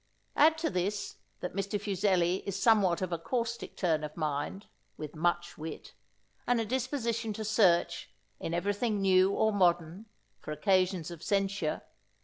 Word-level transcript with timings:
Add 0.35 0.57
to 0.57 0.71
this, 0.71 1.17
that 1.41 1.53
Mr. 1.53 1.79
Fuseli 1.79 2.37
is 2.47 2.59
somewhat 2.59 3.03
of 3.03 3.13
a 3.13 3.19
caustic 3.19 3.77
turn 3.77 4.03
of 4.03 4.17
mind, 4.17 4.65
with 4.97 5.15
much 5.15 5.59
wit, 5.59 5.93
and 6.47 6.59
a 6.59 6.65
disposition 6.65 7.33
to 7.33 7.45
search, 7.45 8.09
in 8.39 8.51
every 8.55 8.73
thing 8.73 8.99
new 8.99 9.29
or 9.31 9.53
modern, 9.53 10.07
for 10.39 10.51
occasions 10.53 11.11
of 11.11 11.21
censure. 11.21 11.83